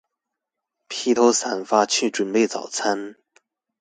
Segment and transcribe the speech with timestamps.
[0.87, 3.17] 批頭散髮去準備早餐